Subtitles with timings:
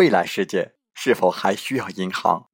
[0.00, 2.48] 未来世界是否还需要银行？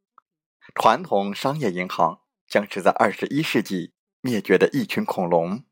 [0.74, 5.62] 传统商业银行将是在二十一世纪灭绝的一群恐龙。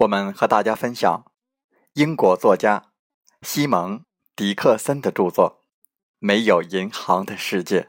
[0.00, 1.24] 我们和大家分享
[1.94, 2.90] 英国作家
[3.40, 4.00] 西蒙·
[4.36, 5.62] 迪克森的著作
[6.18, 7.88] 《没有银行的世界》。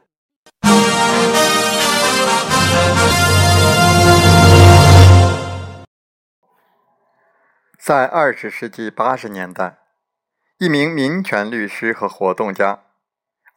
[7.78, 9.80] 在二十世纪八十年代。
[10.58, 12.85] 一名民权律师和活动家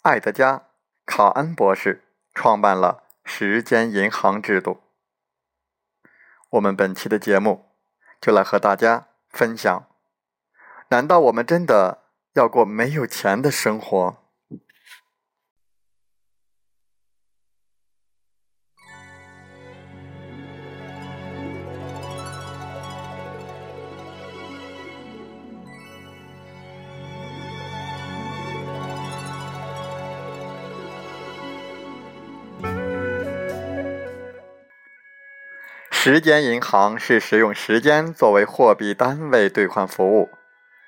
[0.02, 0.58] 爱德加·
[1.06, 4.82] 卡恩博士创办了时间银行制度。
[6.52, 7.66] 我们本期的节目
[8.22, 9.88] 就来和大家分享：
[10.88, 14.16] 难道我们真的要过没有钱的生活？
[36.02, 40.30] 时间银行是使用时间作为货币单位兑换服务。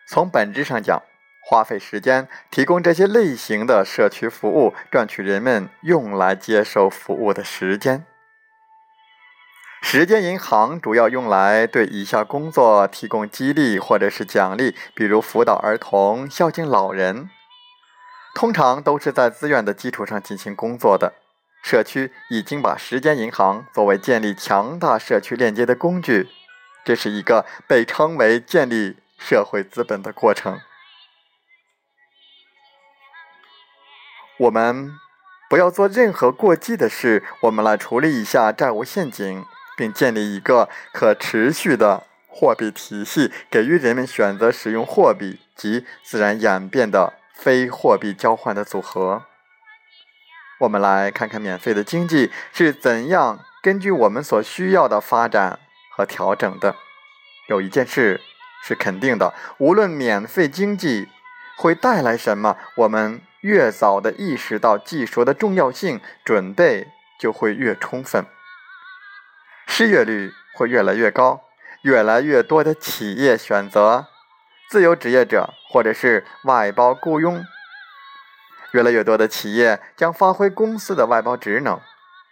[0.08, 1.02] 从本质上讲，
[1.44, 8.06] 花费时间提供这些类型的社区服务，赚取人们用来接受服务的时间。
[9.82, 17.30] 时间银行主要用来对以下工作提供激励或者是奖励，比如辅导儿童、孝敬老人，
[18.34, 21.16] 通常都是在自愿的基础上进行工作的。
[21.62, 26.30] 社区已经把时间银行作为建立强大社区链接的工具，
[26.84, 30.60] 这是一个被称为建立社会资本的过程。
[34.40, 34.94] 我们
[35.48, 39.46] 不要做任何过激的事，我们来处理一下债务陷阱，
[39.78, 49.26] 并建立一个可持续的货币体系，给予人们选择使用货币及自然演变的非货币交换的组合。
[50.62, 56.76] 我们来看看免费的经济是怎样根据我们所需要的发展和调整的。
[57.50, 58.22] 有一件事
[58.64, 61.10] 是肯定的：无论免费经济
[61.58, 66.88] 会带来什么，我们越早的意识到技术的重要性，准备
[67.20, 68.24] 就会越充分。
[69.66, 71.42] 失业率会越来越高，
[71.82, 74.06] 越来越多的企业选择
[74.70, 77.44] 自由职业者或者是外包雇佣。
[78.72, 81.80] 越来越多的企业将发挥公司的外包职能，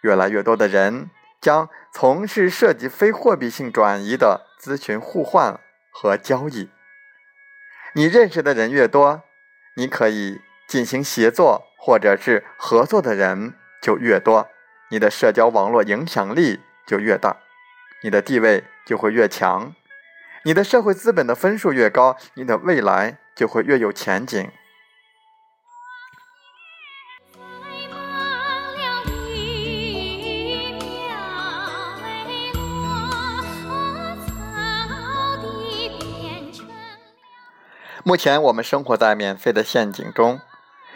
[0.02, 1.10] 越来越多的人
[1.40, 5.60] 将从事涉及非货币性转移的咨询互换
[5.90, 6.70] 和交易。
[7.94, 9.22] 你认识的人越多，
[9.74, 14.48] 你可以进行协作或者是合作的人就越多，
[14.90, 17.36] 你的社交网络影响力就越大，
[18.02, 19.74] 你的地位就会越强，
[20.44, 24.50] 你的社会资本的分数越高，你的未来就会越有前景。
[38.02, 40.40] 目前我们生活在免费的陷阱中。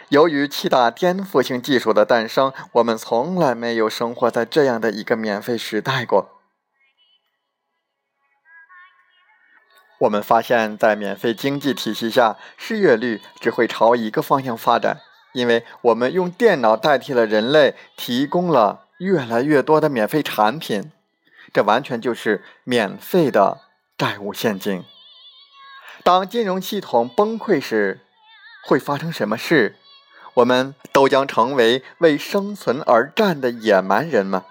[0.09, 6.29] 由于七大颠覆性技术的诞生，我们从来没有生活在这样的一个免费时代过。
[10.01, 15.01] 我们发现，在免费经济体系下，失业率只会朝一个方向发展，
[15.33, 20.91] 因为我们用电脑代替了人类，提供了越来越多的免费产品，
[21.53, 23.61] 这完全就是免费的
[23.97, 24.83] 债务陷阱。
[26.03, 28.01] 当金融系统崩溃时，
[28.67, 29.75] 会发生什么事？
[30.35, 34.45] 我们都将成为为生存而战的野蛮人吗？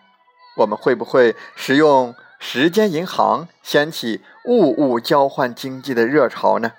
[0.58, 6.72] 我们会不会使用时间银行，掀起物物交换经济的热潮呢？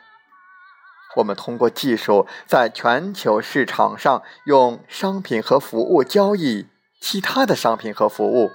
[1.18, 6.68] 我们通过技术在全球市场上用商品和服务交易
[7.00, 8.52] 其他的商品和服务，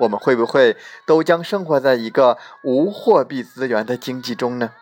[0.00, 0.76] 我们会不会
[1.06, 4.72] 都将生活在一个无货币资源的经济中呢？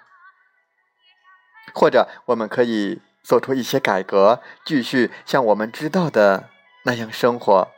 [1.75, 6.49] 或者我们可以做出一些改革，继续像我们知道的
[6.85, 7.69] 那样生活？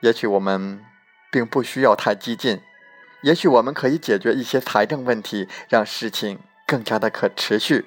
[0.00, 0.84] 也许我们
[1.30, 2.60] 并不需要太激进，
[3.22, 6.38] 也许我们可以解决一些财政问题，让事情。
[6.64, 7.84] 更加的可持续。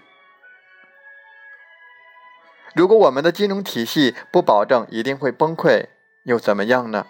[2.76, 5.88] 如果我们的金融体系不保证一定会崩溃，
[6.26, 7.08] 又怎么样呢？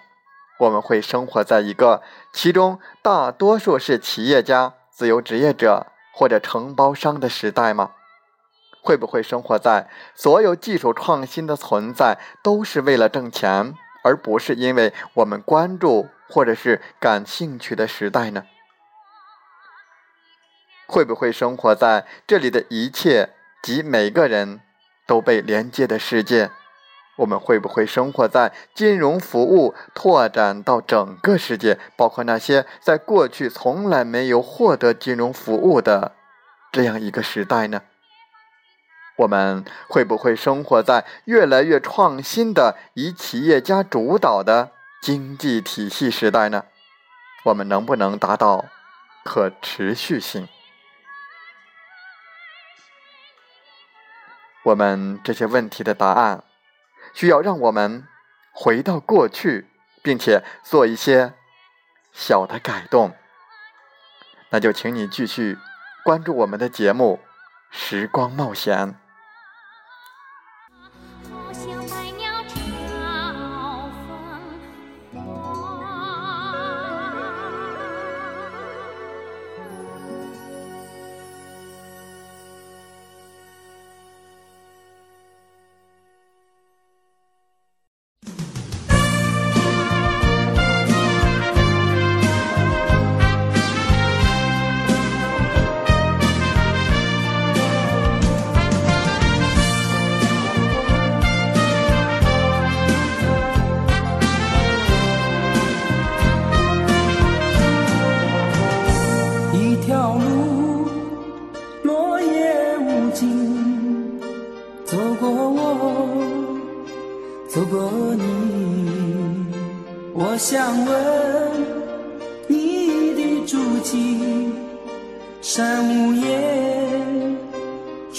[0.60, 2.02] 我们会生活在一个
[2.32, 7.92] 其中大多数是企业家、自由职业者或者承包商的时代吗？
[8.82, 13.74] 会不会生活在所有技术创新的存在都是为了挣钱，
[14.04, 18.46] 而不是因为我们关注或者是感兴趣的时代呢？
[20.88, 24.62] 会不会生活在这里的一切及每个人
[25.06, 26.52] 都被连接的世界？
[27.18, 36.14] 我们会不会生活在金融服务拓展到整个世界，包括那些在过去从来没有获得金融服务的
[36.72, 37.82] 这样一个时代呢？
[39.18, 44.72] 我们会不会生活在越来越创新的以企业家主导的
[45.02, 46.66] 经济体系时代呢？
[47.46, 48.66] 我们能不能达到
[49.24, 50.50] 可持续性？
[54.64, 56.44] 我们这些问题的答案，
[57.16, 58.06] 需要让我们
[58.52, 59.68] 回到过去，
[60.04, 61.34] 并且做一些
[62.12, 63.16] 小的改动。
[64.52, 65.58] 那就请你继续
[66.04, 67.20] 关注我们的节目
[67.76, 68.88] 《时光冒险》。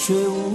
[0.07, 0.46] 却无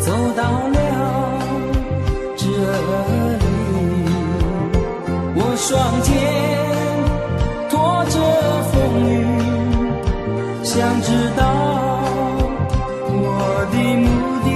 [0.00, 0.78] 走到了
[2.36, 3.44] 这里
[5.34, 6.08] 我双肩
[7.68, 8.14] 拖着
[8.72, 8.72] 风
[9.04, 9.12] 雨，
[10.64, 11.40] 想知道
[13.10, 14.06] 我的目
[14.44, 14.48] 的。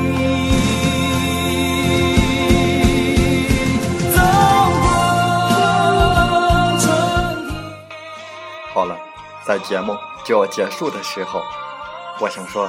[4.14, 4.16] 走
[4.82, 4.84] 过
[6.78, 6.82] 春
[7.50, 7.60] 天。
[8.72, 8.96] 好了，
[9.46, 9.94] 在节目
[10.24, 11.42] 就要结束的时候，
[12.20, 12.68] 我想说